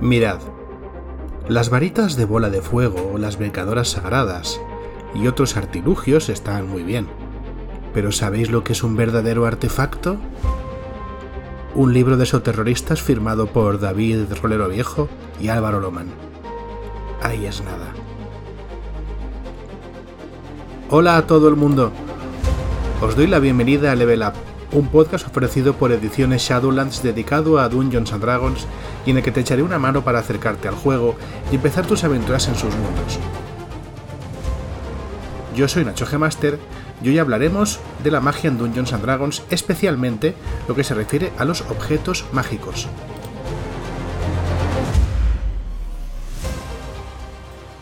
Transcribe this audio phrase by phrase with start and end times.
[0.00, 0.38] Mirad,
[1.46, 4.58] las varitas de bola de fuego, las brincadoras sagradas
[5.14, 7.06] y otros artilugios están muy bien.
[7.92, 10.16] Pero ¿sabéis lo que es un verdadero artefacto?
[11.74, 16.08] Un libro de esoterroristas firmado por David Rolero Viejo y Álvaro Loman.
[17.22, 17.92] Ahí es nada.
[20.88, 21.92] Hola a todo el mundo.
[23.02, 24.32] Os doy la bienvenida a Level Up,
[24.72, 28.66] un podcast ofrecido por Ediciones Shadowlands dedicado a Dungeons Dragons
[29.06, 31.16] y en el que te echaré una mano para acercarte al juego
[31.50, 33.18] y empezar tus aventuras en sus mundos.
[35.54, 36.18] Yo soy Nacho G.
[36.18, 36.58] Master
[37.02, 40.34] y hoy hablaremos de la magia en Dungeons and Dragons, especialmente
[40.68, 42.88] lo que se refiere a los objetos mágicos.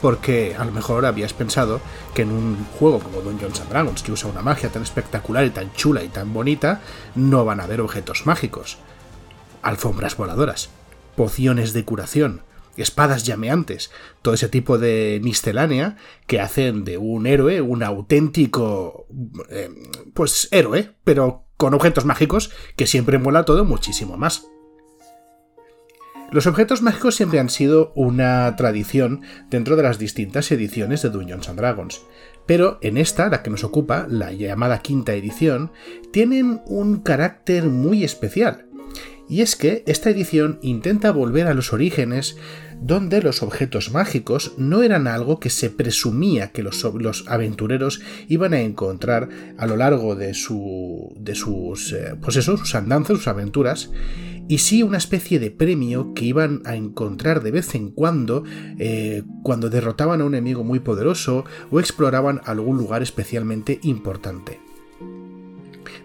[0.00, 1.80] porque a lo mejor habías pensado
[2.14, 5.50] que en un juego como Dungeons and Dragons, que usa una magia tan espectacular y
[5.50, 6.80] tan chula y tan bonita,
[7.14, 8.78] no van a haber objetos mágicos.
[9.62, 10.70] Alfombras voladoras,
[11.18, 12.42] pociones de curación,
[12.76, 13.90] espadas llameantes,
[14.22, 15.96] todo ese tipo de miscelánea
[16.28, 19.08] que hacen de un héroe un auténtico...
[19.50, 19.68] Eh,
[20.14, 24.46] pues héroe, pero con objetos mágicos que siempre mola todo muchísimo más.
[26.30, 31.48] Los objetos mágicos siempre han sido una tradición dentro de las distintas ediciones de Dungeons
[31.48, 32.02] and Dragons,
[32.46, 35.72] pero en esta, la que nos ocupa, la llamada quinta edición,
[36.12, 38.67] tienen un carácter muy especial.
[39.28, 42.36] Y es que esta edición intenta volver a los orígenes
[42.80, 46.84] donde los objetos mágicos no eran algo que se presumía que los,
[47.26, 53.18] aventureros iban a encontrar a lo largo de, su, de sus, eh, pues sus andanzas,
[53.18, 53.90] sus aventuras,
[54.48, 58.44] y sí una especie de premio que iban a encontrar de vez en cuando
[58.78, 64.58] eh, cuando derrotaban a un enemigo muy poderoso o exploraban algún lugar especialmente importante.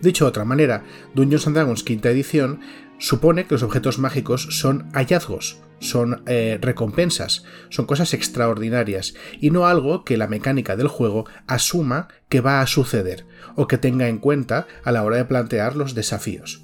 [0.02, 2.60] Dicho de otra manera, Dungeons and Dragons quinta edición
[3.04, 9.68] supone que los objetos mágicos son hallazgos, son eh, recompensas, son cosas extraordinarias y no
[9.68, 13.28] algo que la mecánica del juego asuma que va a suceder
[13.58, 16.64] o que tenga en cuenta a la hora de plantear los desafíos.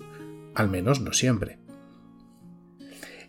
[0.56, 1.59] Al menos no siempre.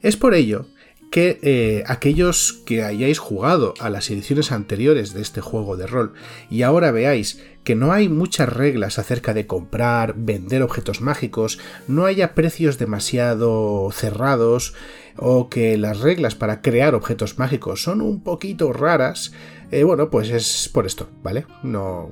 [0.02, 0.68] Es por ello
[1.10, 6.14] que eh, aquellos que hayáis jugado a las ediciones anteriores de este juego de rol
[6.50, 12.06] y ahora veáis que no hay muchas reglas acerca de comprar, vender objetos mágicos, no
[12.06, 14.74] haya precios demasiado cerrados
[15.16, 19.32] o que las reglas para crear objetos mágicos son un poquito raras,
[19.70, 21.44] eh, bueno, pues es por esto, ¿vale?
[21.62, 22.10] No,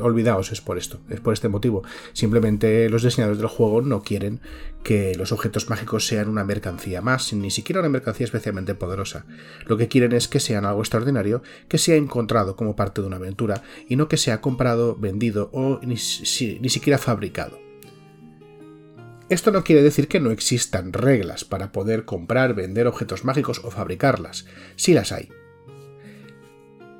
[0.00, 1.82] olvidaos, es por esto, es por este motivo.
[2.12, 4.40] Simplemente los diseñadores del juego no quieren
[4.82, 9.26] que los objetos mágicos sean una mercancía más, ni siquiera una mercancía especialmente poderosa.
[9.66, 13.16] Lo que quieren es que sean algo extraordinario, que sea encontrado como parte de una
[13.16, 17.58] aventura y no que sea comprado, vendido o ni, ni siquiera fabricado.
[19.28, 23.70] Esto no quiere decir que no existan reglas para poder comprar, vender objetos mágicos o
[23.70, 24.46] fabricarlas.
[24.76, 25.28] Sí las hay.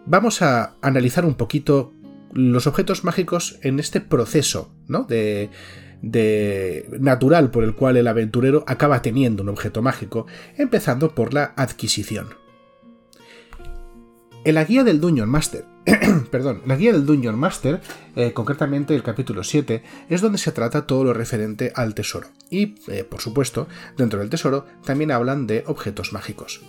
[0.05, 1.93] Vamos a analizar un poquito
[2.33, 5.05] los objetos mágicos en este proceso ¿no?
[5.05, 5.51] de,
[7.01, 12.29] natural por el cual el aventurero acaba teniendo un objeto mágico, empezando por la adquisición.
[14.45, 15.65] En la guía del Dungeon Master,
[16.31, 17.81] perdón, la guía del Master,
[18.17, 22.29] eh, concretamente el capítulo 7, es donde se trata todo lo referente al tesoro.
[22.51, 26.63] Y, eh, por supuesto, dentro del tesoro también hablan de objetos mágicos.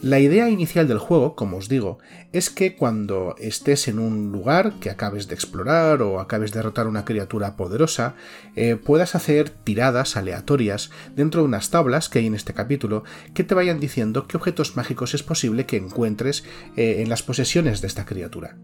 [0.00, 1.98] La idea inicial del juego, como os digo,
[2.32, 6.86] es que cuando estés en un lugar que acabes de explorar o acabes de derrotar
[6.86, 8.14] una criatura poderosa,
[8.54, 13.02] eh, puedas hacer tiradas aleatorias dentro de unas tablas que hay en este capítulo
[13.34, 16.44] que te vayan diciendo qué objetos mágicos es posible que encuentres
[16.76, 18.56] eh, en las posesiones de esta criatura.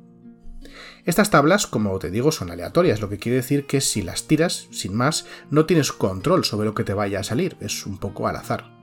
[1.04, 4.68] Estas tablas, como te digo, son aleatorias, lo que quiere decir que si las tiras,
[4.70, 8.28] sin más, no tienes control sobre lo que te vaya a salir, es un poco
[8.28, 8.73] al azar.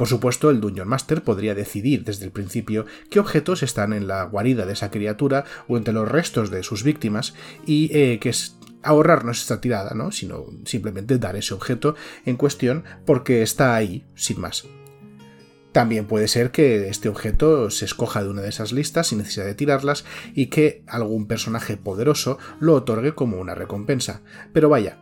[0.00, 4.24] Por supuesto, el Dungeon Master podría decidir desde el principio qué objetos están en la
[4.24, 7.34] guarida de esa criatura o entre los restos de sus víctimas
[7.66, 10.10] y eh, que es ahorrarnos esta tirada, ¿no?
[10.10, 14.64] sino simplemente dar ese objeto en cuestión porque está ahí, sin más.
[15.72, 19.44] También puede ser que este objeto se escoja de una de esas listas sin necesidad
[19.44, 24.22] de tirarlas y que algún personaje poderoso lo otorgue como una recompensa.
[24.54, 24.96] Pero vaya,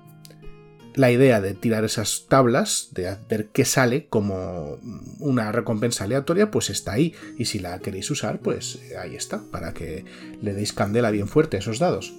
[0.95, 4.79] la idea de tirar esas tablas, de ver qué sale como
[5.21, 7.15] una recompensa aleatoria, pues está ahí.
[7.37, 10.05] Y si la queréis usar, pues ahí está, para que
[10.43, 12.15] le deis candela bien fuerte a esos dados.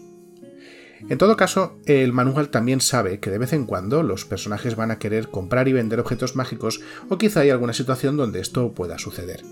[1.07, 4.91] En todo caso, el manual también sabe que de vez en cuando los personajes van
[4.91, 8.97] a querer comprar y vender objetos mágicos o quizá hay alguna situación donde esto pueda
[8.97, 9.43] suceder.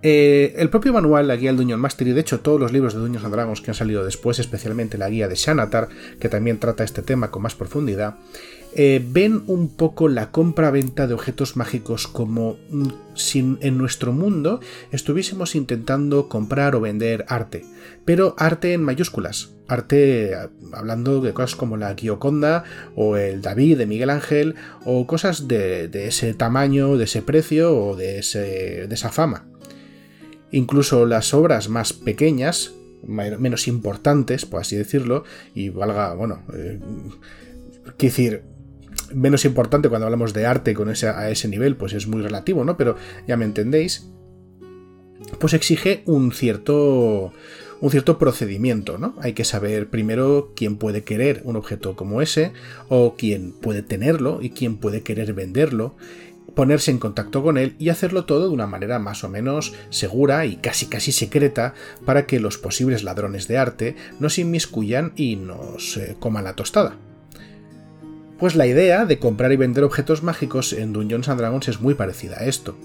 [0.00, 2.94] Eh, el propio manual, la guía del Dungeon Master y de hecho todos los libros
[2.94, 5.88] de Dungeons and Dragons que han salido después, especialmente la guía de Shanatar,
[6.20, 8.14] que también trata este tema con más profundidad,
[8.74, 14.60] eh, ven un poco la compra-venta de objetos mágicos como mm, si en nuestro mundo
[14.92, 17.64] estuviésemos intentando comprar o vender arte,
[18.04, 20.36] pero arte en mayúsculas, arte
[20.72, 22.62] hablando de cosas como la Gioconda
[22.94, 24.54] o el David de Miguel Ángel
[24.84, 29.48] o cosas de, ese tamaño, de ese precio o de, de esa fama.
[30.50, 32.72] Incluso las obras más pequeñas,
[33.06, 35.24] menos importantes, por así decirlo,
[35.54, 36.80] y valga, bueno, eh,
[37.98, 38.42] decir,
[39.14, 42.64] menos importante cuando hablamos de arte con ese, a ese nivel, pues es muy relativo,
[42.64, 42.76] ¿no?
[42.76, 42.96] Pero
[43.26, 44.10] ya me entendéis,
[45.38, 47.32] pues exige un cierto
[47.80, 49.14] un cierto procedimiento, ¿no?
[49.20, 52.52] Hay que saber primero quién puede querer un objeto como ese,
[52.88, 55.96] o quién puede tenerlo y quién puede querer venderlo,
[56.58, 60.44] ponerse en contacto con él y hacerlo todo de una manera más o menos segura
[60.44, 61.72] y casi casi secreta
[62.04, 66.96] para que los posibles ladrones de arte no se inmiscuyan y nos coman la tostada.
[68.40, 72.38] Pues la idea de comprar y vender objetos mágicos en Dungeons Dragons es muy parecida
[72.40, 72.76] a esto.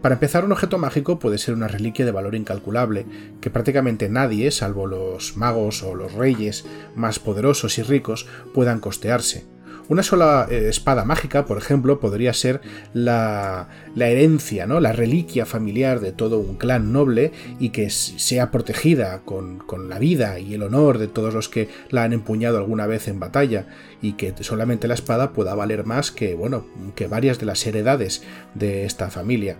[0.00, 3.06] Para empezar, un objeto mágico puede ser una reliquia de valor incalculable,
[3.40, 6.64] que prácticamente nadie, salvo los magos o los reyes
[6.96, 9.44] más poderosos y ricos, puedan costearse.
[9.92, 12.62] Una sola eh, espada mágica, por ejemplo, podría ser
[12.94, 14.80] la, herencia, ¿no?
[14.80, 17.30] la reliquia familiar de todo un clan noble
[17.60, 21.68] y que sea protegida con, con, la vida y el honor de todos los que
[21.90, 23.66] la han empuñado alguna vez en batalla
[24.00, 26.64] y que solamente la espada pueda valer más que, bueno,
[26.94, 28.22] que varias de las heredades
[28.54, 29.58] de esta familia.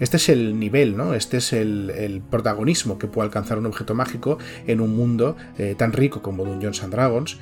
[0.00, 1.14] Este es el nivel, ¿no?
[1.14, 4.36] Este es el, protagonismo que puede alcanzar un objeto mágico
[4.66, 7.38] en un mundo eh, tan rico como Dungeons and Dragons.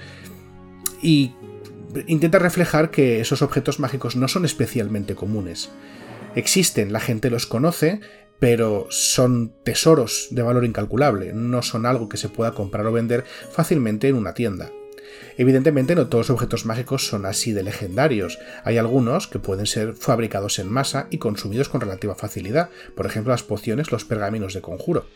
[1.02, 1.32] Y
[2.06, 5.70] intenta reflejar que esos objetos mágicos no son especialmente comunes.
[6.34, 8.00] Existen, la gente los conoce,
[8.38, 13.24] pero son tesoros de valor incalculable, no son algo que se pueda comprar o vender
[13.52, 14.70] fácilmente en una tienda.
[15.36, 19.94] Evidentemente no todos los objetos mágicos son así de legendarios, hay algunos que pueden ser
[19.94, 24.60] fabricados en masa y consumidos con relativa facilidad, por ejemplo las pociones, los pergaminos de
[24.60, 25.06] conjuro.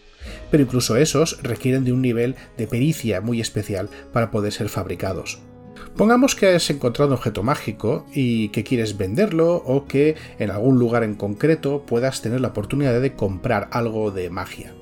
[0.50, 5.38] Pero incluso esos requieren de un nivel de pericia muy especial para poder ser fabricados.
[5.96, 10.80] Pongamos que has encontrado un objeto mágico y que quieres venderlo o que en algún
[10.80, 14.74] lugar en concreto puedas tener la oportunidad de comprar algo de magia.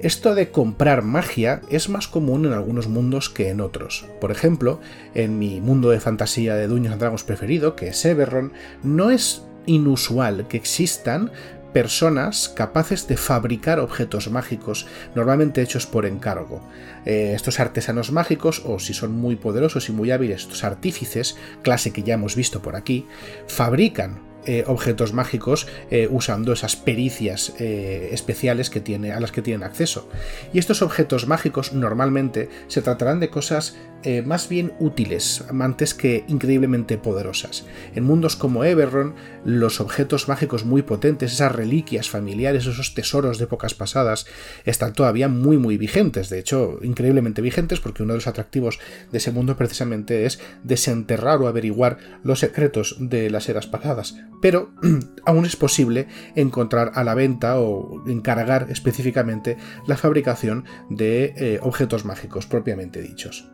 [0.00, 4.06] Esto de comprar magia es más común en algunos mundos que en otros.
[4.20, 4.80] Por ejemplo,
[5.14, 8.52] en mi mundo de fantasía de Dungeons Dragons preferido, que es Everron,
[8.82, 11.30] no es inusual que existan
[11.72, 16.60] personas capaces de fabricar objetos mágicos, normalmente hechos por encargo.
[17.04, 21.92] Eh, estos artesanos mágicos, o si son muy poderosos y muy hábiles, estos artífices, clase
[21.92, 23.06] que ya hemos visto por aquí,
[23.46, 29.42] fabrican eh, objetos mágicos eh, usando esas pericias eh, especiales que tiene, a las que
[29.42, 30.08] tienen acceso.
[30.52, 33.76] Y estos objetos mágicos normalmente se tratarán de cosas
[34.24, 37.66] más bien útiles, antes que increíblemente poderosas.
[37.94, 39.14] En mundos como Everron,
[39.44, 44.24] los objetos mágicos muy potentes, esas reliquias familiares, esos tesoros de épocas pasadas,
[44.64, 46.30] están todavía muy muy vigentes.
[46.30, 48.78] De hecho, increíblemente vigentes porque uno de los atractivos
[49.12, 54.72] de ese mundo precisamente es desenterrar o averiguar los secretos de las eras pasadas pero
[55.24, 59.56] aún es posible encontrar a la venta o encargar específicamente
[59.86, 63.50] la fabricación de eh, objetos mágicos propiamente dichos.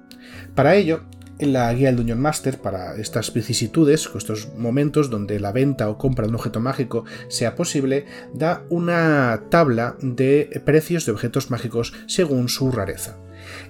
[0.54, 1.02] Para ello,
[1.38, 5.98] en la guía del Dungeon Master, para estas vicisitudes, estos momentos donde la venta o
[5.98, 11.93] compra de un objeto mágico sea posible, da una tabla de precios de objetos mágicos
[12.06, 13.19] según su rareza.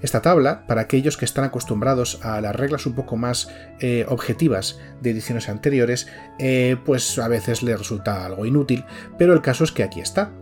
[0.03, 3.49] Esta tabla, para aquellos que están acostumbrados a las reglas un poco más
[3.81, 8.85] eh, objetivas de ediciones anteriores, eh, pues a veces les resulta algo inútil,
[9.19, 10.33] pero el caso es que aquí está.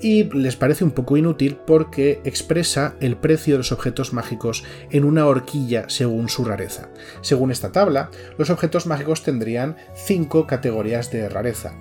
[0.00, 5.04] Y les parece un poco inútil porque expresa el precio de los objetos mágicos en
[5.04, 6.88] una horquilla según su rareza.
[7.20, 11.74] Según esta tabla, los objetos mágicos tendrían cinco categorías de rareza,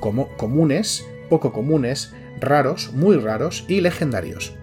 [0.00, 4.54] como comunes, poco comunes, raros, muy raros y legendarios.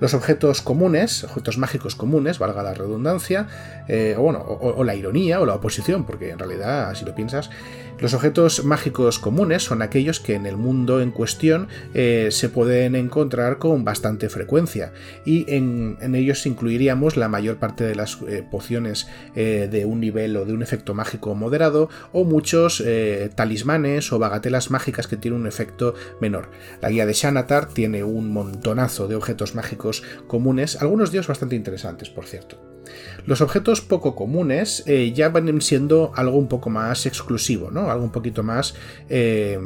[0.00, 3.46] Los objetos comunes, objetos mágicos comunes, valga la redundancia,
[3.86, 7.50] eh, o, bueno, o, la ironía o la oposición, porque en realidad, si lo piensas,
[7.98, 12.94] los objetos mágicos comunes son aquellos que en el mundo en cuestión eh, se pueden
[12.94, 14.94] encontrar con bastante frecuencia
[15.26, 20.46] y en, ellos incluiríamos la mayor parte de las eh, pociones de un nivel o
[20.46, 22.82] de un efecto mágico moderado o muchos
[23.34, 26.48] talismanes o bagatelas mágicas que tienen un efecto menor.
[26.80, 29.89] La guía de Shanatar tiene un montonazo de objetos mágicos
[30.26, 32.60] comunes, algunos de bastante interesantes, por cierto.
[33.26, 37.90] Los objetos poco comunes eh, ya van siendo algo un poco más exclusivo, ¿no?
[37.90, 38.74] Algo un poquito más.
[39.08, 39.58] Eh,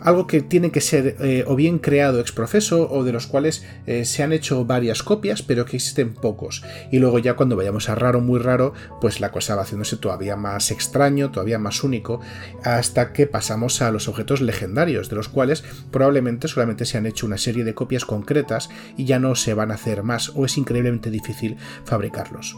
[0.00, 3.64] algo que tiene que ser eh, o bien creado ex profeso o de los cuales
[3.86, 6.62] eh, se han hecho varias copias pero que existen pocos.
[6.90, 10.36] Y luego ya cuando vayamos a raro muy raro pues la cosa va haciéndose todavía
[10.36, 12.20] más extraño todavía más único
[12.62, 17.26] hasta que pasamos a los objetos legendarios de los cuales probablemente solamente se han hecho
[17.26, 20.56] una serie de copias concretas y ya no se van a hacer más o es
[20.58, 22.56] increíblemente difícil fabricarlos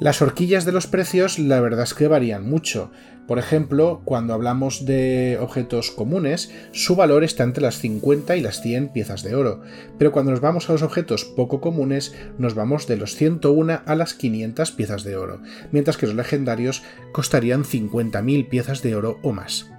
[0.00, 2.90] las horquillas de los precios la verdad es que varían mucho.
[3.26, 8.62] Por ejemplo, cuando hablamos de objetos comunes, su valor está entre las 50 y las
[8.62, 9.60] 100 piezas de oro,
[9.98, 13.94] pero cuando nos vamos a los objetos poco comunes, nos vamos de los 101 a
[13.96, 19.32] las 500 piezas de oro, mientras que los legendarios costarían 50.000 piezas de oro o
[19.32, 19.70] más.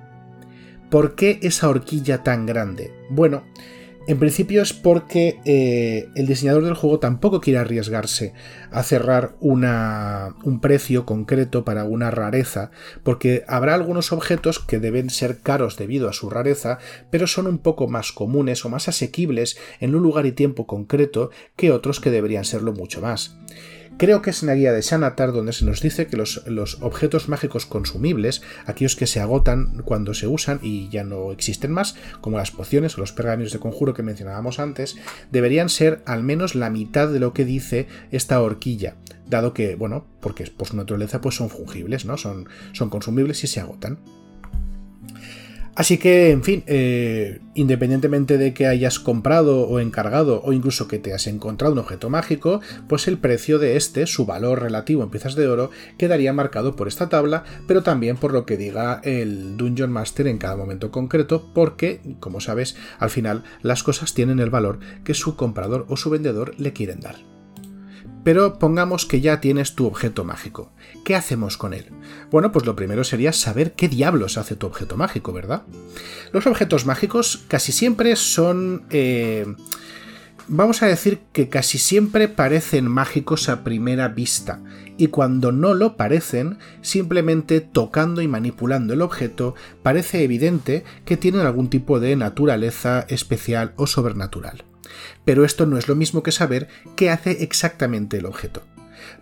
[0.92, 2.92] ¿Por qué esa horquilla tan grande?
[3.10, 3.44] Bueno,
[4.08, 8.34] en principio es porque eh, el diseñador del juego tampoco quiere arriesgarse
[8.72, 12.72] a cerrar un precio concreto para una rareza,
[13.04, 16.80] porque habrá algunos objetos que deben ser caros debido a su rareza,
[17.12, 21.30] pero son un poco más comunes o más asequibles en un lugar y tiempo concreto
[21.56, 23.38] que otros que deberían serlo mucho más.
[24.00, 26.38] Creo que es en la guía de Sanatar donde se nos dice que los,
[26.80, 31.98] objetos mágicos consumibles, aquellos que se agotan cuando se usan y ya no existen más,
[32.22, 34.96] como las pociones o los pergaminos de conjuro que mencionábamos antes,
[35.34, 38.96] deberían ser al menos la mitad de lo que dice esta horquilla,
[39.28, 42.16] dado que, bueno, porque por su naturaleza pues son fungibles, ¿no?
[42.16, 44.00] Son, son consumibles y se agotan.
[45.80, 51.00] Así que, en fin, eh, independientemente de que hayas comprado o encargado o incluso que
[51.00, 52.60] te has encontrado un objeto mágico,
[52.90, 56.90] pues el precio de este, su valor relativo en piezas de oro, quedaría marcado por
[56.90, 61.50] esta tabla, pero también por lo que diga el Dungeon Master en cada momento concreto,
[61.54, 66.10] porque, como sabes, al final las cosas tienen el valor que su comprador o su
[66.10, 67.39] vendedor le quieren dar.
[68.24, 70.72] Pero pongamos que ya tienes tu objeto mágico.
[71.06, 71.86] ¿Qué hacemos con él?
[72.32, 75.64] Bueno, pues lo primero sería saber qué diablos hace tu objeto mágico, ¿verdad?
[76.32, 78.84] Los objetos mágicos casi siempre son...
[78.90, 79.46] Eh,
[80.50, 84.60] vamos a decir que casi siempre parecen mágicos a primera vista,
[84.98, 91.42] y cuando no lo parecen, simplemente tocando y manipulando el objeto, parece evidente que tienen
[91.42, 94.66] algún tipo de naturaleza especial o sobrenatural.
[95.26, 98.64] Pero esto no es lo mismo que saber qué hace exactamente el objeto.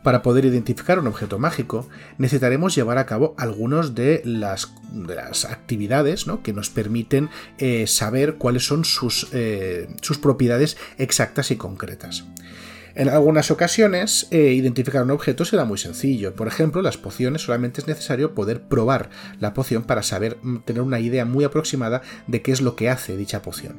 [0.04, 4.72] Para poder identificar un objeto mágico, necesitaremos llevar a cabo algunas de las,
[5.50, 12.26] actividades que nos permiten eh, saber cuáles son sus, eh, sus propiedades exactas y concretas.
[12.98, 16.34] En algunas ocasiones, eh, identificar un objeto será muy sencillo.
[16.34, 20.82] Por ejemplo, las pociones solamente es necesario poder probar la poción para saber mm, tener
[20.82, 23.76] una idea muy aproximada de qué es lo que hace dicha poción.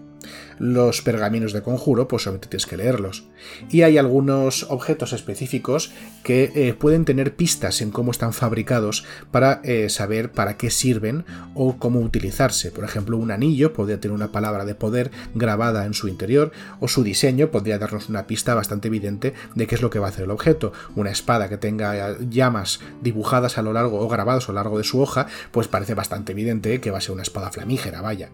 [0.60, 3.24] Los pergaminos de conjuro, pues solamente tienes que leerlos.
[3.70, 9.60] Y hay algunos objetos específicos que eh, pueden tener pistas en cómo están fabricados para
[9.64, 12.70] eh, saber para qué sirven o cómo utilizarse.
[12.70, 16.86] Por ejemplo, un anillo podría tener una palabra de poder grabada en su interior, o
[16.86, 20.10] su diseño podría darnos una pista bastante evidente de qué es lo que va a
[20.10, 20.72] hacer el objeto.
[20.96, 24.84] Una espada que tenga llamas dibujadas a lo largo o grabados a lo largo de
[24.84, 28.30] su hoja, pues parece bastante evidente que va a ser una espada flamígera, vaya.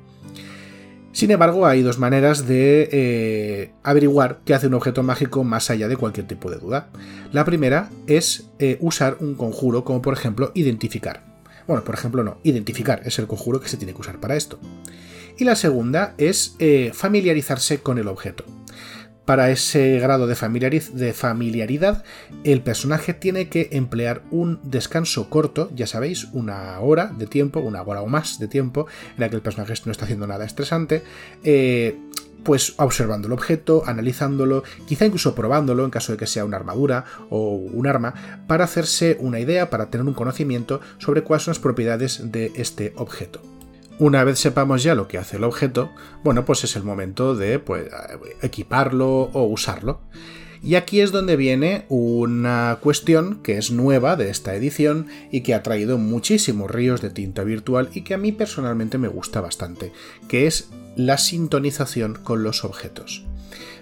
[1.15, 5.87] Sin embargo, hay dos maneras de eh, averiguar qué hace un objeto mágico más allá
[5.87, 6.89] de cualquier tipo de duda.
[7.31, 11.23] La primera es eh, usar un conjuro, como por ejemplo identificar.
[11.69, 14.59] Bueno, por ejemplo no, identificar es el conjuro que se tiene que usar para esto.
[15.39, 18.45] Y la segunda es eh, familiarizarse con el objeto.
[19.25, 22.05] Para ese grado de, familiaridad,
[22.45, 27.81] el personaje tiene que emplear un descanso corto, ya sabéis, una hora de tiempo, una
[27.83, 31.03] hora o más de tiempo, en la que el personaje no está haciendo nada estresante,
[31.43, 31.99] eh,
[32.45, 37.07] pues observando el objeto, analizándolo, quizá incluso probándolo en caso de que sea una armadura
[37.31, 41.61] o un arma, para hacerse una idea, para tener un conocimiento sobre cuáles son las
[41.61, 43.54] propiedades de este objeto.
[43.99, 45.93] Una vez sepamos ya lo que hace el objeto,
[46.25, 47.89] bueno, pues es el momento de pues,
[48.43, 50.01] equiparlo o usarlo.
[50.65, 55.55] Y aquí es donde viene una cuestión que es nueva de esta edición y que
[55.55, 59.93] ha traído muchísimos ríos de tinta virtual y que a mí personalmente me gusta bastante,
[60.27, 63.27] que es la sintonización con los objetos.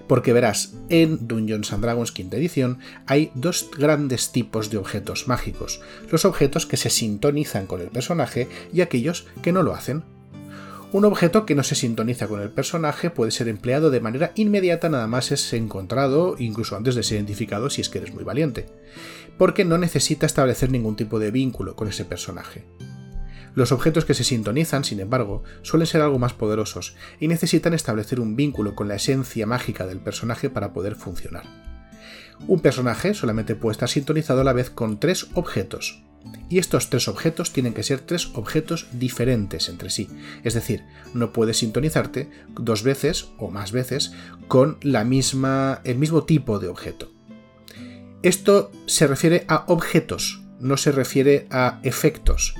[0.06, 5.80] Porque verás, en Dungeons and Dragons quinta edición hay dos grandes tipos de objetos mágicos,
[6.10, 10.04] los objetos que se sintonizan con el personaje y aquellos que no lo hacen.
[10.92, 14.90] Un objeto que no se sintoniza con el personaje puede ser empleado de manera inmediata
[14.90, 18.66] nada más es encontrado, incluso antes de ser identificado si es que eres muy valiente,
[19.38, 22.66] porque no necesita establecer ningún tipo de vínculo con ese personaje.
[23.54, 28.20] Los objetos que se sintonizan, sin embargo, suelen ser algo más poderosos y necesitan establecer
[28.20, 31.44] un vínculo con la esencia mágica del personaje para poder funcionar.
[32.48, 36.02] Un personaje solamente puede estar sintonizado a la vez con tres objetos,
[36.48, 40.08] Y estos tres objetos tienen que ser tres objetos diferentes entre sí.
[40.44, 44.12] Es decir, no puedes sintonizarte dos veces o más veces
[44.48, 47.10] con la misma, el mismo tipo de objeto.
[48.22, 52.54] Esto se refiere a objetos, no se refiere a efectos.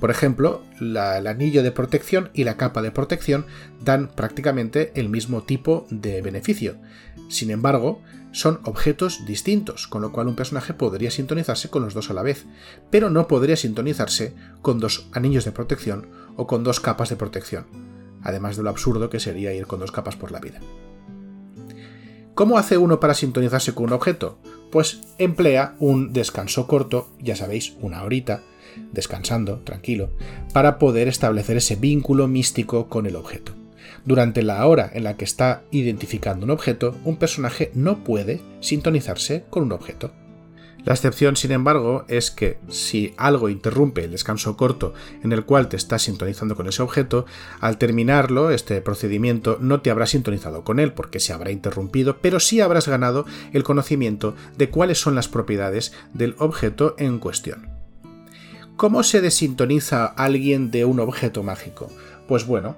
[0.00, 3.46] Por ejemplo, el anillo de protección y la capa de protección
[3.82, 6.76] dan prácticamente el mismo tipo de beneficio.
[7.28, 12.10] Sin embargo, son objetos distintos, con lo cual un personaje podría sintonizarse con los dos
[12.10, 12.46] a la vez,
[12.90, 17.66] pero no podría sintonizarse con dos anillos de protección o con dos capas de protección,
[18.22, 20.60] además de lo absurdo que sería ir con dos capas por la vida.
[22.34, 24.40] ¿Cómo hace uno para sintonizarse con un objeto?
[24.72, 28.42] Pues emplea un descanso corto, ya sabéis, una horita,
[28.92, 30.10] descansando, tranquilo,
[30.52, 33.52] para poder establecer ese vínculo místico con el objeto.
[34.04, 39.44] Durante la hora en la que está identificando un objeto, un personaje no puede sintonizarse
[39.50, 40.12] con un objeto.
[40.84, 45.68] La excepción, sin embargo, es que si algo interrumpe el descanso corto en el cual
[45.68, 47.24] te estás sintonizando con ese objeto,
[47.60, 52.38] al terminarlo, este procedimiento no te habrá sintonizado con él porque se habrá interrumpido, pero
[52.38, 57.73] sí habrás ganado el conocimiento de cuáles son las propiedades del objeto en cuestión.
[58.76, 61.90] ¿Cómo se desintoniza alguien de un objeto mágico?
[62.26, 62.76] Pues bueno,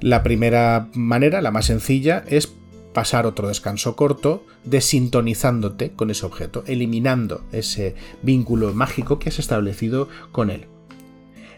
[0.00, 2.52] la primera manera, la más sencilla, es
[2.92, 10.08] pasar otro descanso corto desintonizándote con ese objeto, eliminando ese vínculo mágico que has establecido
[10.32, 10.66] con él.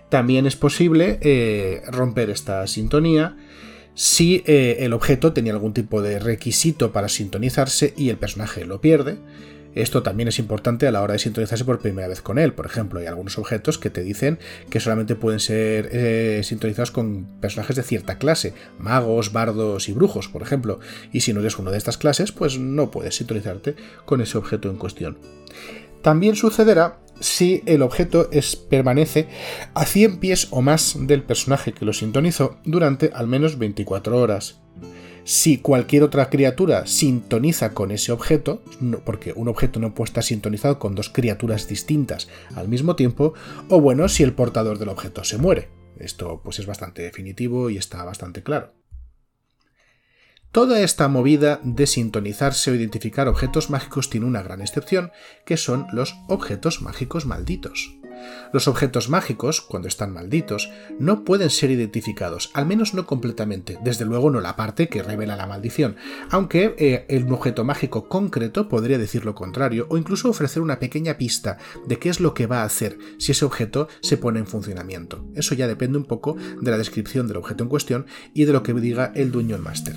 [0.08, 3.36] También es posible eh, romper esta sintonía
[3.94, 8.80] si eh, el objeto tenía algún tipo de requisito para sintonizarse y el personaje lo
[8.80, 9.18] pierde,
[9.74, 12.52] esto también es importante a la hora de sintonizarse por primera vez con él.
[12.52, 14.38] Por ejemplo, hay algunos objetos que te dicen
[14.70, 20.28] que solamente pueden ser eh, sintonizados con personajes de cierta clase, magos, bardos y brujos,
[20.28, 20.80] por ejemplo.
[21.12, 24.70] Y si no eres uno de estas clases, pues no puedes sintonizarte con ese objeto
[24.70, 25.18] en cuestión.
[26.02, 28.30] También sucederá si el objeto
[28.70, 29.28] permanece
[29.74, 34.60] a 100 pies o más del personaje que lo sintonizó durante al menos 24 horas
[35.28, 38.62] si cualquier otra criatura sintoniza con ese objeto,
[39.04, 43.34] porque un objeto no puede estar sintonizado con dos criaturas distintas al mismo tiempo,
[43.68, 45.68] o bueno, si el portador del objeto se muere.
[45.98, 48.77] Esto pues es bastante definitivo y está bastante claro.
[50.50, 55.12] Toda esta movida de sintonizarse o identificar objetos mágicos tiene una gran excepción,
[55.44, 57.98] que son los objetos mágicos malditos.
[58.52, 64.06] Los objetos mágicos, cuando están malditos, no pueden ser identificados, al menos no completamente, desde
[64.06, 65.96] luego no la parte que revela la maldición,
[66.30, 71.18] aunque eh, un objeto mágico concreto podría decir lo contrario o incluso ofrecer una pequeña
[71.18, 74.46] pista de qué es lo que va a hacer si ese objeto se pone en
[74.46, 75.26] funcionamiento.
[75.34, 78.62] Eso ya depende un poco de la descripción del objeto en cuestión y de lo
[78.62, 79.94] que diga el dueño el máster.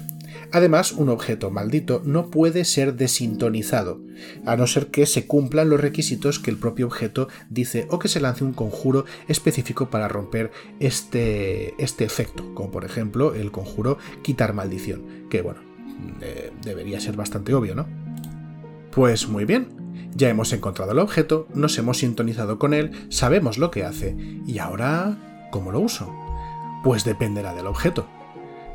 [0.54, 4.02] Además, un objeto maldito no puede ser desintonizado,
[4.46, 8.10] a no ser que se cumplan los requisitos que el propio objeto dice o que
[8.10, 13.98] se lance un conjuro específico para romper este, este efecto, como por ejemplo el conjuro
[14.24, 15.62] quitar maldición, que bueno,
[16.64, 17.88] debería ser bastante obvio, ¿no?
[18.92, 19.70] Pues muy bien,
[20.14, 24.60] ya hemos encontrado el objeto, nos hemos sintonizado con él, sabemos lo que hace, y
[24.60, 26.14] ahora, ¿cómo lo uso?
[26.84, 28.06] Pues dependerá del objeto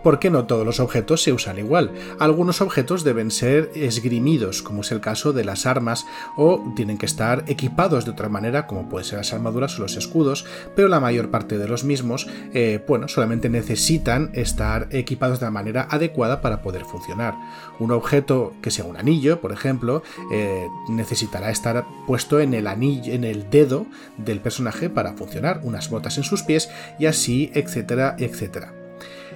[0.07, 1.91] porque no todos los objetos se usan igual.
[2.21, 7.07] Algunos objetos deben ser esgrimidos, como es el caso de las armas, o tienen que
[7.07, 11.01] estar equipados de otra manera, como pueden ser las armaduras o los escudos, pero la
[11.01, 16.41] mayor parte de los mismos, eh, bueno, solamente necesitan estar equipados de la manera adecuada
[16.41, 17.35] para poder funcionar.
[17.81, 23.13] Un objeto que sea un anillo, por ejemplo, eh, necesitará estar puesto en el anillo,
[23.13, 23.87] en el dedo
[24.19, 28.86] del personaje para funcionar, unas botas en sus pies y así, etcétera, etcétera.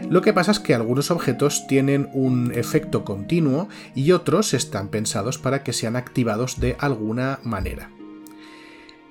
[0.08, 5.38] Lo que pasa es que algunos objetos tienen un efecto continuo y otros están pensados
[5.38, 7.90] para que sean activados de alguna manera.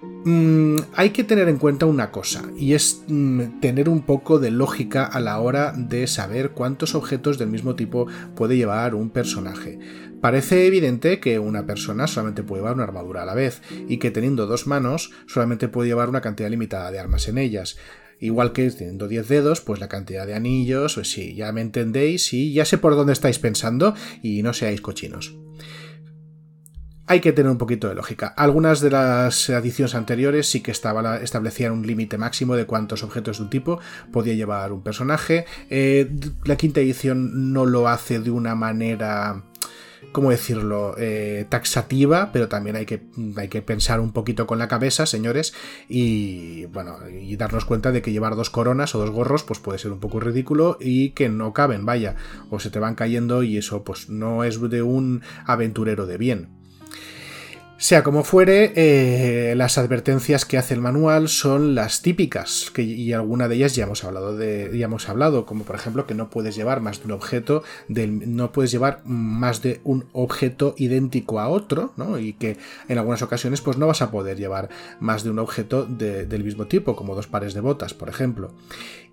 [0.01, 4.51] Mm, hay que tener en cuenta una cosa, y es mm, tener un poco de
[4.51, 9.79] lógica a la hora de saber cuántos objetos del mismo tipo puede llevar un personaje.
[10.21, 14.11] Parece evidente que una persona solamente puede llevar una armadura a la vez, y que
[14.11, 17.77] teniendo dos manos solamente puede llevar una cantidad limitada de armas en ellas.
[18.19, 22.33] Igual que teniendo 10 dedos, pues la cantidad de anillos, pues sí, ya me entendéis
[22.33, 25.35] y ya sé por dónde estáis pensando y no seáis cochinos.
[27.07, 28.27] Hay que tener un poquito de lógica.
[28.27, 33.37] Algunas de las ediciones anteriores sí que estaba, establecían un límite máximo de cuántos objetos
[33.37, 33.79] de un tipo
[34.11, 35.45] podía llevar un personaje.
[35.71, 36.11] Eh,
[36.45, 39.43] la quinta edición no lo hace de una manera
[40.11, 43.01] ¿cómo decirlo?, eh, taxativa, pero también hay que,
[43.37, 45.53] hay que pensar un poquito con la cabeza, señores,
[45.87, 49.79] y bueno, y darnos cuenta de que llevar dos coronas o dos gorros, pues puede
[49.79, 52.15] ser un poco ridículo y que no caben, vaya,
[52.49, 56.58] o se te van cayendo y eso pues no es de un aventurero de bien.
[57.81, 63.47] Sea como fuere, eh, las advertencias que hace el manual son las típicas, y alguna
[63.47, 66.81] de ellas ya hemos hablado ya hemos hablado, como por ejemplo que no puedes llevar
[66.81, 71.93] más de un objeto, del, no puedes llevar más de un objeto idéntico a otro,
[71.95, 72.19] ¿no?
[72.19, 72.57] Y que
[72.89, 74.67] en algunas ocasiones pues no vas a poder llevar
[74.99, 78.51] más de un objeto del mismo tipo, como dos pares de botas, por ejemplo.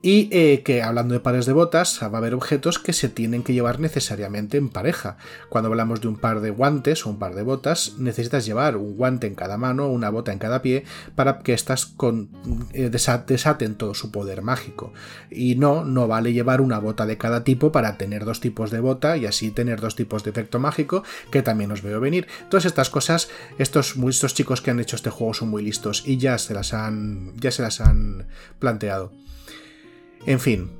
[0.02, 3.42] Y eh, que hablando de pares de botas, va a haber objetos que se tienen
[3.42, 5.16] que llevar necesariamente en pareja.
[5.48, 8.96] Cuando hablamos de un par de guantes o un par de botas, necesitas llevar un
[8.96, 12.28] guante en cada mano, una bota en cada pie, para que éstas con,
[12.72, 14.92] eh, desaten todo su poder mágico.
[15.30, 18.80] Y no, no vale llevar una bota de cada tipo para tener dos tipos de
[18.80, 22.28] bota y así tener dos tipos de efecto mágico, que también os veo venir.
[22.48, 23.28] Todas estas cosas,
[23.58, 26.74] estos, estos chicos que han hecho este juego son muy listos y ya se las
[26.74, 28.26] han, ya se las han
[28.58, 29.12] planteado.
[30.26, 30.70] En fin,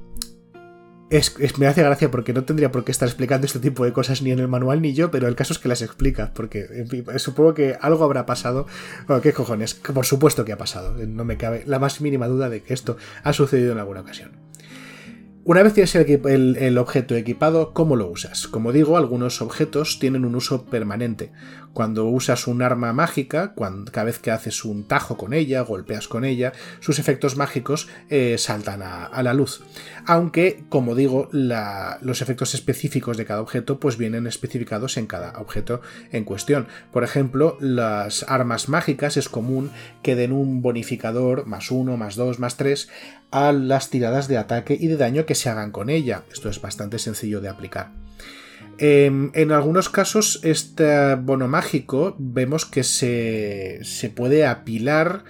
[1.09, 4.23] es, me hace gracia porque no tendría por qué estar explicando este tipo de cosas
[4.23, 6.67] ni en el manual ni yo, pero el caso es que las explica, porque
[7.19, 8.67] supongo que algo habrá pasado.
[9.23, 9.75] ¿qué cojones?
[9.75, 12.97] Por supuesto que ha pasado, no me cabe la más mínima duda de que esto
[13.23, 14.33] ha sucedido en alguna ocasión.
[15.45, 18.49] Una vez tienes el, objeto equipado, ¿cómo lo usas?
[18.49, 21.31] Como digo, algunos objetos tienen un uso permanente.
[21.77, 23.53] Cuando usas un arma mágica,
[23.93, 28.37] cada vez que haces un tajo con ella, golpeas con ella, sus efectos mágicos eh,
[28.39, 29.63] saltan a, la luz.
[30.07, 35.83] Aunque, como digo, los efectos específicos de cada objeto pues vienen especificados en cada objeto
[36.13, 36.67] en cuestión.
[36.93, 39.71] Por ejemplo, las armas mágicas es común
[40.03, 42.89] que den un bonificador más uno, más dos, más tres
[43.31, 46.23] a las tiradas de ataque y de daño que se hagan con ella.
[46.33, 48.06] Esto es bastante sencillo de aplicar.
[48.79, 55.25] Em, en algunos casos, este bono mágico vemos que se, se puede apilar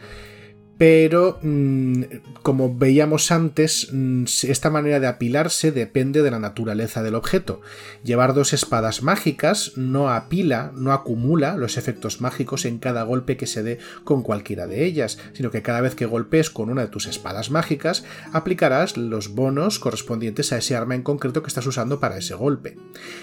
[0.78, 2.02] pero mm,
[2.42, 7.60] como veíamos antes, mm, esta manera de apilarse depende de la naturaleza del objeto.
[8.04, 13.46] Llevar dos espadas mágicas no apila, no acumula los efectos mágicos en cada golpe que
[13.46, 16.88] se dé con cualquiera de ellas, sino que cada vez que golpees con una de
[16.88, 22.00] tus espadas mágicas, aplicarás los bonos correspondientes a ese arma en concreto que estás usando
[22.00, 22.76] para ese golpe.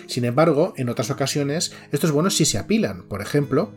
[0.08, 3.04] Sin embargo, en otras ocasiones, estos bonos sí se apilan.
[3.04, 3.72] Por ejemplo,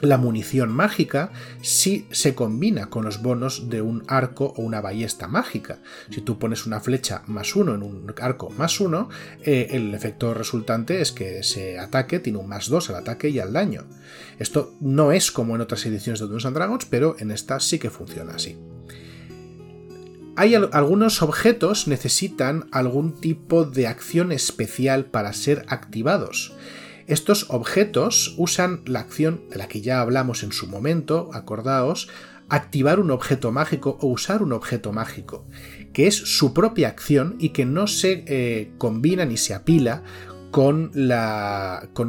[0.00, 1.32] la munición mágica
[1.62, 5.78] sí se combina con los bonos de un arco o una ballesta mágica.
[6.10, 9.08] Si tú pones una flecha más uno en un arco más uno,
[9.42, 13.38] eh, el efecto resultante es que ese ataque tiene un más dos al ataque y
[13.38, 13.84] al daño.
[14.38, 17.78] Esto no es como en otras ediciones de Dungeons and Dragons, pero en esta sí
[17.78, 18.58] que funciona así.
[20.36, 26.54] Hay algunos objetos necesitan algún tipo de acción especial para ser activados.
[27.10, 32.08] Estos objetos usan la acción de la que ya hablamos en su momento, acordaos,
[32.48, 35.44] activar un objeto mágico o usar un objeto mágico,
[35.92, 40.04] que es su propia acción y que no se eh, combina ni se apila
[40.50, 40.90] con,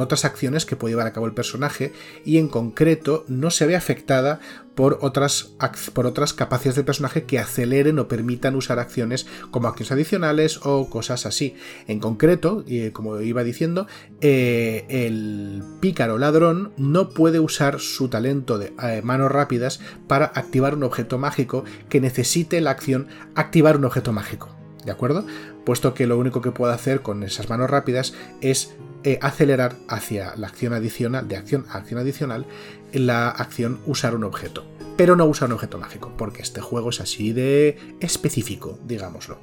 [0.02, 1.94] otras acciones que puede llevar a cabo el personaje
[2.26, 4.40] y en concreto no se ve afectada
[4.76, 5.54] por otras,
[5.94, 10.90] por otras capacidades del personaje que aceleren o permitan usar acciones como acciones adicionales o
[10.90, 11.56] cosas así.
[11.88, 13.86] En concreto, como iba diciendo,
[14.22, 20.74] eh, el pícaro ladrón no puede usar su talento de eh, manos rápidas para activar
[20.74, 24.61] un objeto mágico que necesite la acción activar un objeto mágico.
[24.86, 25.26] ¿De acuerdo?
[25.66, 30.36] Puesto que lo único que puede hacer con esas manos rápidas es eh, acelerar hacia
[30.36, 32.46] la acción adicional, de acción a acción adicional,
[32.94, 34.66] la acción usar un objeto.
[34.98, 39.40] Pero no usar un objeto mágico, porque este juego es así de específico, digámoslo.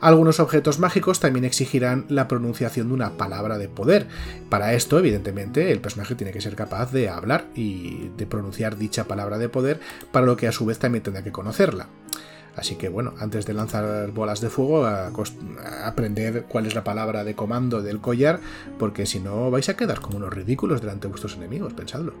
[0.00, 4.06] Algunos objetos mágicos también exigirán la pronunciación de una palabra de poder.
[4.48, 9.04] Para esto, evidentemente, el personaje tiene que ser capaz de hablar y de pronunciar dicha
[9.04, 9.80] palabra de poder,
[10.12, 11.88] para lo que a su vez también tendrá que conocerla.
[12.56, 17.34] Así que bueno, antes de lanzar bolas de fuego, aprender cuál es la palabra de
[17.34, 18.40] comando del collar,
[18.78, 22.14] porque si no vais a quedar como unos ridículos delante de vuestros enemigos, pensadlo.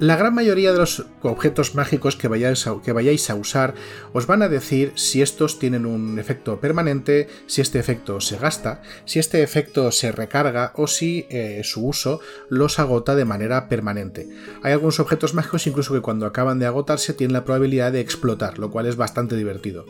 [0.00, 3.74] La gran mayoría de los objetos mágicos que vayáis, a, usar
[4.12, 8.80] os van a decir si estos tienen un efecto permanente, si este efecto se gasta,
[9.06, 14.28] si este efecto se recarga o si eh, su uso los agota de manera permanente.
[14.62, 18.60] Hay algunos objetos mágicos incluso que cuando acaban de agotarse tienen la probabilidad de explotar,
[18.60, 19.84] lo cual es bastante divertido.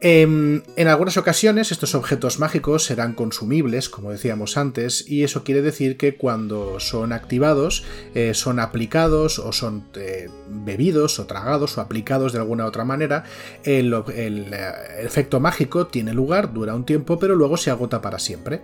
[0.00, 5.60] Em, en, algunas ocasiones estos objetos mágicos serán consumibles, como decíamos antes, y eso quiere
[5.60, 7.84] decir que cuando son activados,
[8.14, 13.24] eh, son aplicados o son eh, bebidos o tragados o aplicados de alguna otra manera,
[13.64, 18.62] el, eh, efecto mágico tiene lugar, dura un tiempo, pero luego se agota para siempre.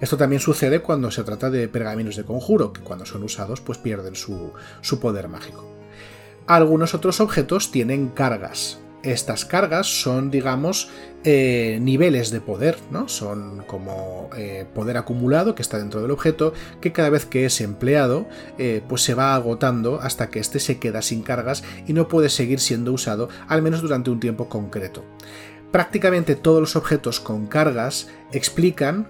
[0.00, 3.78] Esto también sucede cuando se trata de pergaminos de conjuro, que cuando son usados pues
[3.78, 4.52] pierden su
[5.00, 5.64] poder mágico.
[6.48, 10.88] Algunos otros objetos tienen cargas, Estas cargas son, digamos,
[11.24, 13.08] eh, niveles de poder, ¿no?
[13.08, 17.60] Son como eh, poder acumulado que está dentro del objeto, que cada vez que es
[17.60, 18.26] empleado,
[18.58, 22.28] eh, pues se va agotando hasta que éste se queda sin cargas y no puede
[22.28, 25.04] seguir siendo usado, al menos durante un tiempo concreto.
[25.72, 29.08] Prácticamente todos los objetos con cargas explican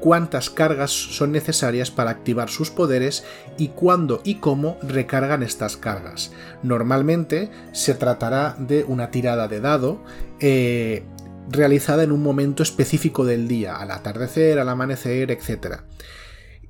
[0.00, 3.24] cuántas cargas son necesarias para activar sus poderes
[3.56, 6.32] y cuándo y cómo recargan estas cargas.
[6.62, 10.02] Normalmente se tratará de una tirada de dado
[10.40, 11.04] eh,
[11.50, 15.80] realizada en un momento específico del día, al atardecer, al amanecer, etc.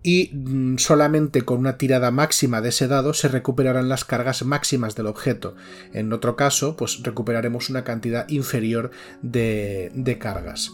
[0.02, 4.94] Y mm, solamente con una tirada máxima de ese dado se recuperarán las cargas máximas
[4.94, 5.56] del objeto.
[5.92, 8.90] En otro caso, pues recuperaremos una cantidad inferior
[9.22, 10.70] de cargas.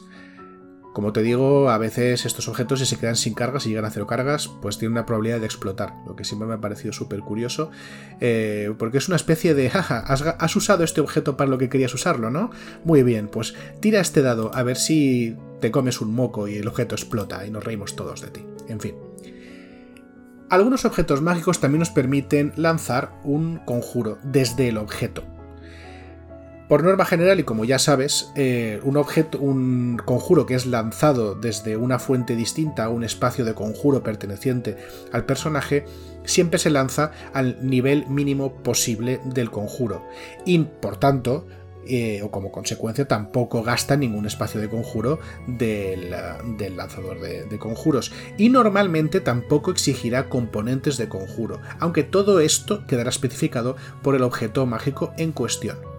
[0.94, 3.90] Como te digo, a veces estos objetos si se quedan sin cargas y llegan a
[3.90, 7.18] cero cargas, pues tienen una probabilidad de explotar, lo que siempre me ha parecido súper
[7.18, 7.72] curioso,
[8.20, 11.92] eh, porque es una especie de, jaja, has, usado este objeto para lo que querías
[11.94, 12.52] usarlo, ¿no?
[12.84, 16.68] Muy bien, pues tira este dado a ver si te comes un moco y el
[16.68, 18.46] objeto explota y nos reímos todos de ti.
[18.68, 18.94] En fin.
[20.48, 25.33] Algunos objetos mágicos también nos permiten lanzar un conjuro desde el objeto.
[26.68, 31.34] Por norma general, y como ya sabes, eh, un objeto, un conjuro que es lanzado
[31.34, 34.78] desde una fuente distinta a un espacio de conjuro perteneciente
[35.12, 35.84] al personaje,
[36.24, 40.04] siempre se lanza al nivel mínimo posible del conjuro.
[40.46, 41.46] Y por tanto,
[41.86, 46.10] eh, o como consecuencia, tampoco gasta ningún espacio de conjuro del,
[46.76, 48.10] lanzador de, de, conjuros.
[48.38, 54.64] Y normalmente tampoco exigirá componentes de conjuro, aunque todo esto quedará especificado por el objeto
[54.64, 55.93] mágico en cuestión.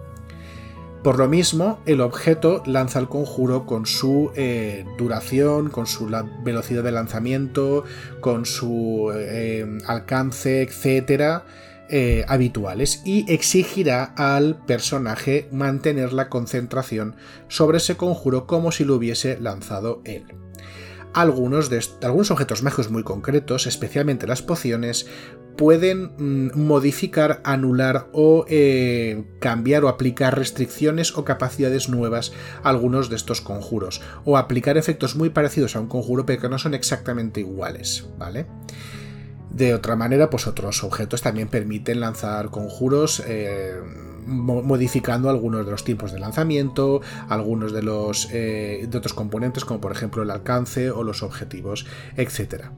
[1.06, 6.10] Por lo mismo, el objeto lanza el conjuro con su eh, duración, con su
[6.42, 7.84] velocidad de lanzamiento,
[8.20, 11.44] con su eh, alcance, etcétera,
[11.88, 17.14] eh, habituales y exigirá al personaje mantener la concentración
[17.46, 20.24] sobre ese conjuro como si lo hubiese lanzado él.
[21.14, 25.06] Algunos, de algunos objetos mágicos muy concretos, especialmente las pociones,
[25.56, 33.08] pueden mm, modificar, anular o eh, cambiar o aplicar restricciones o capacidades nuevas a algunos
[33.10, 36.74] de estos conjuros, o aplicar efectos muy parecidos a un conjuro pero que no son
[36.74, 38.46] exactamente iguales, ¿vale?
[39.50, 43.80] De otra manera, pues otros objetos también permiten lanzar conjuros eh,
[44.26, 49.80] modificando algunos de los tiempos de lanzamiento, algunos de los eh, de otros componentes, como
[49.80, 52.72] por ejemplo el alcance o los objetivos, etcétera.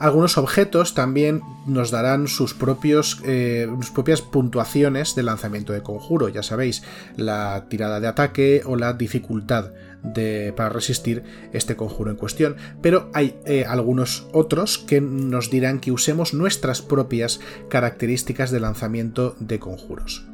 [0.00, 6.30] Algunos objetos también nos darán sus, propios, eh, sus propias puntuaciones de lanzamiento de conjuro,
[6.30, 6.82] ya sabéis,
[7.18, 13.10] la tirada de ataque o la dificultad de, para resistir este conjuro en cuestión, pero
[13.12, 19.58] hay eh, algunos otros que nos dirán que usemos nuestras propias características de lanzamiento de
[19.58, 20.29] conjuros.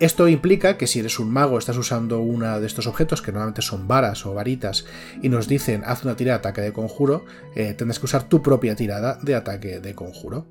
[0.00, 3.62] Esto implica que si eres un mago, estás usando uno de estos objetos, que normalmente
[3.62, 4.84] son varas o varitas,
[5.22, 8.42] y nos dicen haz una tirada de ataque de conjuro, eh, tendrás que usar tu
[8.42, 10.48] propia tirada de ataque de conjuro.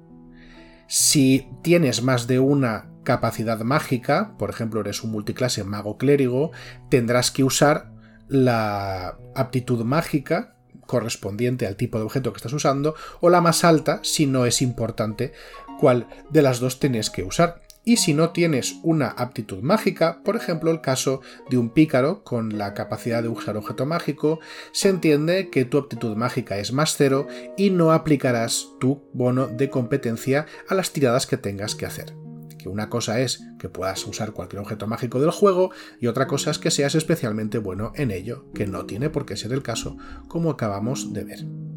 [0.88, 6.52] Si tienes más de una capacidad mágica, por ejemplo, eres un multiclase mago clérigo,
[6.90, 7.92] tendrás que usar
[8.30, 14.00] la aptitud mágica correspondiente al tipo de objeto que estás usando, o la más alta
[14.04, 15.34] si no es importante
[15.80, 20.36] cuál de las dos tienes que usar y si no tienes una aptitud mágica, por
[20.36, 24.40] ejemplo el caso de un pícaro con la capacidad de usar objeto mágico,
[24.72, 29.70] se entiende que tu aptitud mágica es más cero y no aplicarás tu bono de
[29.70, 32.16] competencia a las tiradas que tengas que hacer.
[32.58, 36.52] Que una cosa es que puedas usar cualquier objeto mágico del juego y otra cosa
[36.52, 39.98] es que seas especialmente bueno en ello, que no tiene por qué ser el caso,
[40.30, 41.73] como acabamos de ver.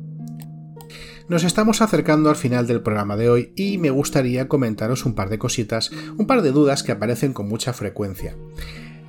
[1.28, 5.28] Nos estamos acercando al final del programa de hoy y me gustaría comentaros un par
[5.28, 8.36] de cositas, un par de dudas que aparecen con mucha frecuencia.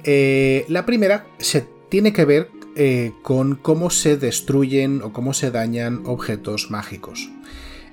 [0.04, 5.52] Eh, la primera se tiene que ver eh, con cómo se destruyen o cómo se
[5.52, 7.30] dañan objetos mágicos.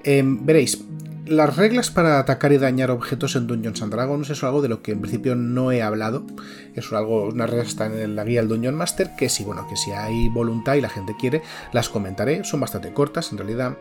[0.02, 0.84] Em, veréis,
[1.26, 4.82] las reglas para atacar y dañar objetos en Dungeons and Dragons es algo de lo
[4.82, 6.26] que en principio no he hablado.
[6.74, 9.76] Es algo, unas reglas están en la guía del Dungeon Master que si, bueno, que
[9.76, 12.44] si hay voluntad y la gente quiere, las comentaré.
[12.44, 13.78] Son bastante cortas en realidad.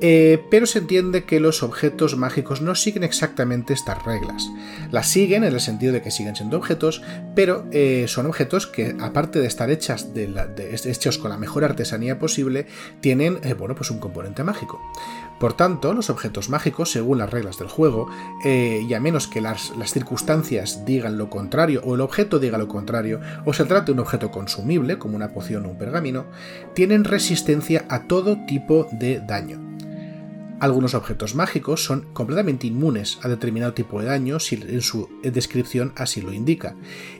[0.00, 4.50] Eh, pero se entiende que los objetos mágicos no siguen exactamente estas reglas.
[4.90, 7.02] Las siguen en el sentido de que siguen siendo objetos,
[7.34, 12.18] pero eh, son objetos que, aparte de estar hechas de hechos con la mejor artesanía
[12.18, 12.66] posible,
[13.00, 14.80] tienen, eh, bueno, pues un componente mágico.
[15.38, 18.08] Por tanto, los objetos mágicos, según las reglas del juego,
[18.44, 22.68] eh, y a menos que las, circunstancias digan lo contrario o el objeto diga lo
[22.68, 26.24] contrario, o se trate de un objeto consumible, como una poción o un pergamino,
[26.74, 29.73] tienen resistencia a todo tipo de daño.
[30.64, 35.92] Algunos objetos mágicos son completamente inmunes a determinado tipo de daño si en su descripción
[35.94, 36.74] así lo indica.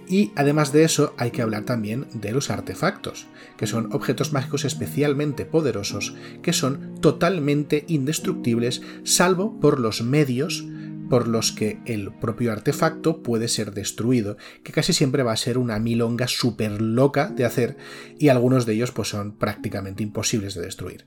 [0.09, 3.27] Y además de eso hay que hablar también de los artefactos,
[3.59, 10.65] que son objetos mágicos especialmente poderosos, que son totalmente indestructibles salvo por los medios
[11.11, 15.59] por los que el propio artefacto puede ser destruido, que casi siempre va a ser
[15.59, 17.77] una milonga súper loca de hacer
[18.19, 21.05] y algunos de ellos pues son prácticamente imposibles de destruir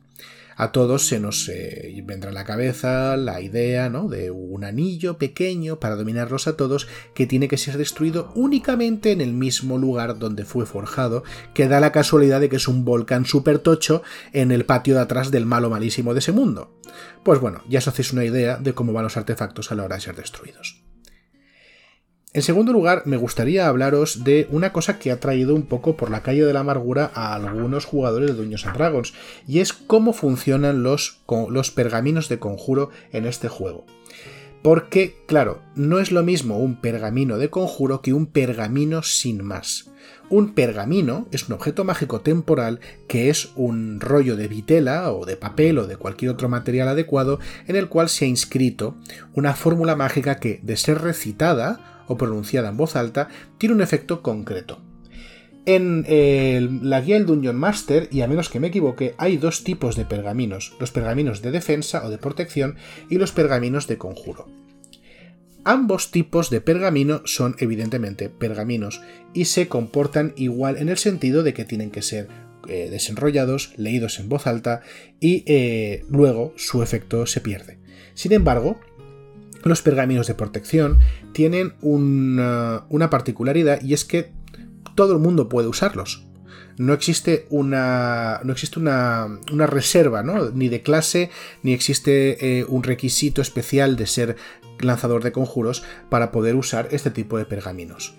[0.57, 4.09] a todos se nos eh, vendrá a la cabeza la idea ¿no?
[4.09, 9.21] de un anillo pequeño para dominarlos a todos que tiene que ser destruido únicamente en
[9.21, 13.25] el mismo lugar donde fue forjado, que da la casualidad de que es un volcán
[13.25, 14.01] super tocho
[14.33, 16.79] en el patio de atrás del malo malísimo de ese mundo.
[17.23, 19.97] Pues bueno, ya os hacéis una idea de cómo van los artefactos a la hora
[19.97, 20.83] de ser destruidos.
[22.37, 26.11] En segundo lugar, me gustaría hablaros de una cosa que ha traído un poco por
[26.11, 29.15] la calle de la amargura a algunos jugadores de Dungeons and Dragons,
[29.47, 31.19] y es cómo funcionan los,
[31.49, 33.87] los pergaminos de conjuro en este juego.
[34.61, 39.89] Porque, claro, no es lo mismo un pergamino de conjuro que un pergamino sin más.
[40.29, 45.37] Un pergamino es un objeto mágico temporal que es un rollo de vitela o de
[45.37, 48.97] papel o de cualquier otro material adecuado en el cual se ha inscrito
[49.33, 54.21] una fórmula mágica que, de ser recitada, o pronunciada en voz alta, tiene un efecto
[54.21, 54.81] concreto.
[55.65, 56.05] En
[56.89, 60.05] la guía del Dungeon Master, y a menos que me equivoque, hay dos tipos de
[60.05, 62.75] pergaminos, los pergaminos de defensa o de protección
[63.09, 64.47] y los pergaminos de conjuro.
[65.69, 69.01] Ambos tipos de pergamino son evidentemente pergaminos
[69.33, 72.29] y se comportan igual en el sentido de que tienen que ser
[72.69, 74.81] eh, desenrollados, leídos en voz alta
[75.19, 77.79] y eh, luego su efecto se pierde.
[78.13, 78.79] Sin embargo,
[79.65, 80.99] los pergaminos de protección
[81.33, 84.31] tienen una, particularidad y es que
[84.95, 86.27] todo el mundo puede usarlos.
[86.77, 88.39] No existe una.
[88.45, 90.51] No existe una, reserva, ¿no?
[90.51, 91.29] Ni de clase,
[91.61, 94.37] ni existe eh, un requisito especial de ser
[94.79, 98.15] lanzador de conjuros para poder usar este tipo de pergaminos.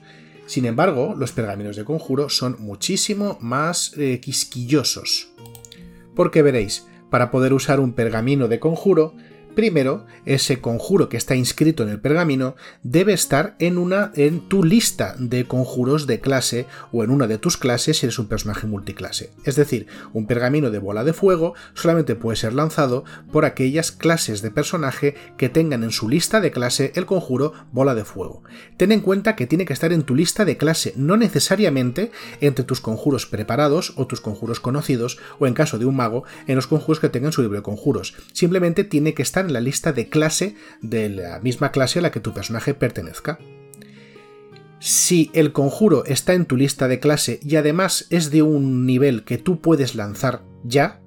[0.47, 5.29] Sin embargo, los pergaminos de conjuro son muchísimo más eh, quisquillosos.
[6.15, 9.15] Porque veréis, para poder usar un pergamino de conjuro,
[9.59, 14.63] Primero, ese conjuro que está inscrito en el pergamino debe estar en una en tu
[14.63, 18.69] lista de conjuros de clase o en una de tus clases si eres un personaje
[18.69, 19.33] multiclase.
[19.43, 24.43] Es decir, un pergamino de bola de fuego solamente puede ser lanzado por aquellas clases
[24.43, 28.45] de personaje que tengan en su lista de clase el conjuro bola de fuego.
[28.77, 32.65] Ten en cuenta que tiene que estar en tu lista de clase, no necesariamente entre
[32.65, 36.69] tus conjuros preparados o tus conjuros conocidos o en caso de un mago en los
[36.69, 38.15] conjuros que tengan su libro de conjuros.
[38.33, 42.21] Simplemente tiene que estar la lista de clase de la misma clase a la que
[42.21, 43.39] tu personaje pertenezca.
[44.81, 49.25] Si el conjuro está en tu lista de clase y además es de un nivel
[49.25, 51.01] que tú puedes lanzar ya,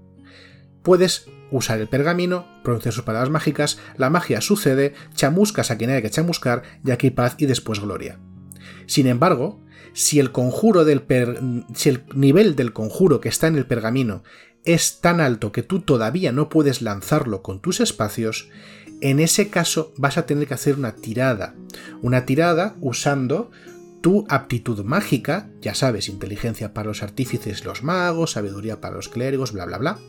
[0.83, 6.01] puedes usar el pergamino, pronunciar sus palabras mágicas, la magia sucede, chamuscas a quien haya
[6.01, 8.19] que chamuscar y aquí paz y después gloria.
[8.87, 9.61] Sin embargo,
[9.93, 11.03] si el conjuro del
[11.73, 14.23] si el nivel del conjuro que está en el pergamino
[14.65, 18.49] es tan alto que tú todavía no puedes lanzarlo con tus espacios,
[19.01, 21.55] en ese caso vas a tener que hacer una tirada.
[22.01, 23.49] Una tirada usando
[24.01, 29.51] tu aptitud mágica, ya sabes, inteligencia para los artífices, los magos, sabiduría para los clérigos,
[29.51, 29.99] bla, bla, bla,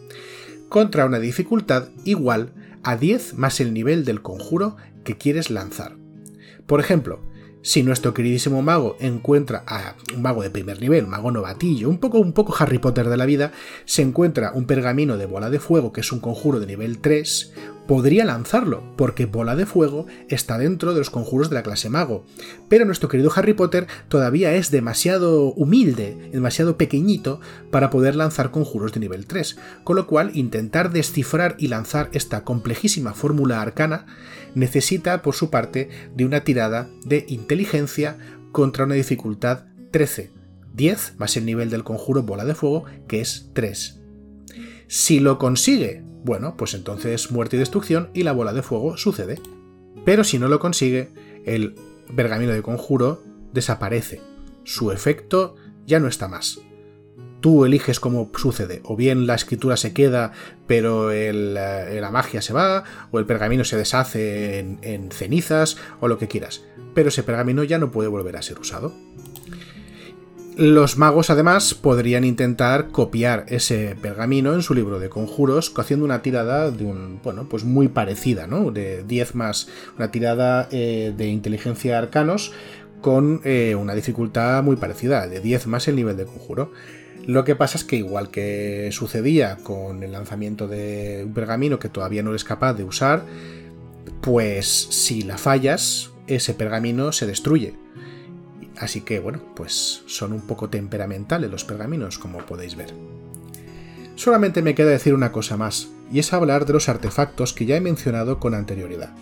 [0.68, 5.96] contra una dificultad igual a 10 más el nivel del conjuro que quieres lanzar.
[6.66, 7.20] Por ejemplo,
[7.62, 12.18] si nuestro queridísimo mago encuentra a un mago de primer nivel, mago novatillo, un poco,
[12.18, 13.52] un poco Harry Potter de la vida,
[13.84, 17.52] se encuentra un pergamino de bola de fuego, que es un conjuro de nivel 3,
[17.86, 22.24] podría lanzarlo, porque bola de fuego está dentro de los conjuros de la clase mago.
[22.68, 28.92] Pero nuestro querido Harry Potter todavía es demasiado humilde, demasiado pequeñito para poder lanzar conjuros
[28.92, 34.06] de nivel 3, con lo cual intentar descifrar y lanzar esta complejísima fórmula arcana
[34.54, 38.18] necesita por su parte de una tirada de inteligencia
[38.52, 40.30] contra una dificultad 13,
[40.74, 44.00] 10 más el nivel del conjuro bola de fuego que es 3.
[44.88, 49.40] Si lo consigue, bueno, pues entonces muerte y destrucción y la bola de fuego sucede.
[50.04, 51.10] Pero si no lo consigue,
[51.44, 51.74] el
[52.14, 54.20] pergamino de conjuro desaparece.
[54.64, 56.60] Su efecto ya no está más.
[57.42, 58.80] Tú eliges cómo sucede.
[58.84, 60.32] O bien la escritura se queda,
[60.66, 66.16] pero eh, la magia se va, o el pergamino se deshace en cenizas, o lo
[66.16, 66.64] que quieras.
[66.94, 68.94] Pero ese pergamino ya no puede volver a ser usado.
[70.56, 76.20] Los magos además podrían intentar copiar ese pergamino en su libro de conjuros haciendo una
[76.20, 78.70] tirada de un, bueno, pues muy parecida, ¿no?
[78.70, 82.52] De 10 más una tirada eh, de inteligencia arcanos
[83.00, 86.72] con eh, una dificultad muy parecida, de 10 más el nivel de conjuro.
[87.26, 91.88] Lo que pasa es que igual que sucedía con el lanzamiento de un pergamino que
[91.88, 93.24] todavía no eres capaz de usar,
[94.20, 97.74] pues si la fallas, ese pergamino se destruye.
[98.76, 102.92] Así que bueno, pues son un poco temperamentales los pergaminos, como podéis ver.
[104.16, 107.76] Solamente me queda decir una cosa más, y es hablar de los artefactos que ya
[107.76, 109.14] he mencionado con anterioridad.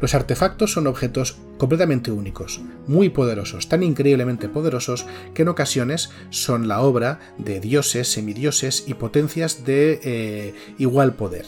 [0.00, 6.68] Los artefactos son objetos completamente únicos, muy poderosos, tan increíblemente poderosos que en ocasiones son
[6.68, 11.46] la obra de dioses, semidioses y potencias de eh, igual poder.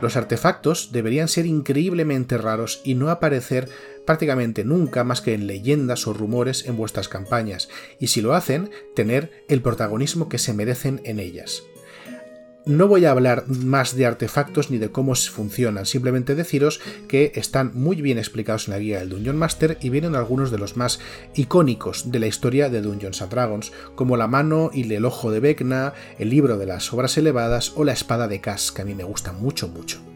[0.00, 3.68] Los artefactos deberían ser increíblemente raros y no aparecer
[4.04, 7.68] prácticamente nunca más que en leyendas o rumores en vuestras campañas,
[8.00, 11.62] y si lo hacen, tener el protagonismo que se merecen en ellas.
[12.64, 17.72] No voy a hablar más de artefactos ni de cómo funcionan, simplemente deciros que están
[17.74, 21.00] muy bien explicados en la guía del Dungeon Master y vienen algunos de los más
[21.34, 25.94] icónicos de la historia de Dungeons Dragons, como la mano y el ojo de Vecna,
[26.20, 29.04] el libro de las obras elevadas o la espada de Cass, que a mí me
[29.04, 30.11] gusta mucho, mucho.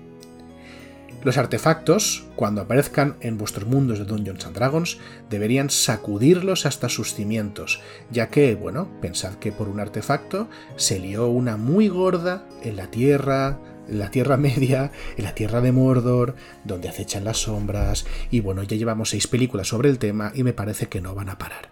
[1.26, 4.98] Los artefactos, cuando aparezcan en vuestros mundos de Dungeons and Dragons,
[5.28, 7.80] deberían sacudirlos hasta sus cimientos,
[8.12, 12.92] ya que, bueno, pensad que por un artefacto se lió una muy gorda en la
[12.92, 13.58] Tierra,
[13.88, 18.62] en la Tierra Media, en la Tierra de Mordor, donde acechan las sombras, y bueno,
[18.62, 21.70] ya llevamos seis películas sobre el tema y me parece que no van a parar.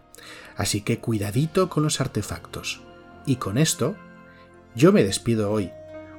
[0.56, 2.82] Así que cuidadito con los artefactos.
[3.24, 3.94] Y con esto,
[4.74, 5.70] yo me despido hoy.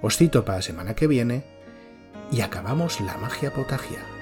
[0.01, 1.54] Os cito para la semana que viene
[2.31, 4.14] y acabamos la magia potagia.